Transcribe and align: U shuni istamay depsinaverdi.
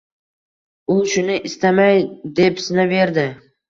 U 0.95 0.95
shuni 1.13 1.37
istamay 1.51 2.05
depsinaverdi. 2.43 3.33